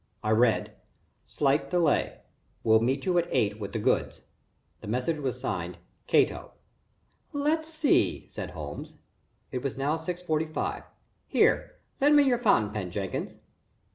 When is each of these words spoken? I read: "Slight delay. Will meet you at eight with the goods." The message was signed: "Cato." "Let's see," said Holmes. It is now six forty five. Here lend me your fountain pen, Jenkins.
I 0.23 0.31
read: 0.31 0.73
"Slight 1.27 1.69
delay. 1.69 2.21
Will 2.63 2.79
meet 2.79 3.05
you 3.05 3.19
at 3.19 3.27
eight 3.29 3.59
with 3.59 3.71
the 3.71 3.77
goods." 3.77 4.21
The 4.79 4.87
message 4.87 5.19
was 5.19 5.39
signed: 5.39 5.77
"Cato." 6.07 6.53
"Let's 7.33 7.69
see," 7.71 8.25
said 8.31 8.49
Holmes. 8.57 8.95
It 9.51 9.63
is 9.63 9.77
now 9.77 9.97
six 9.97 10.23
forty 10.23 10.47
five. 10.47 10.85
Here 11.27 11.75
lend 12.01 12.15
me 12.15 12.23
your 12.23 12.39
fountain 12.39 12.73
pen, 12.73 12.89
Jenkins. 12.89 13.37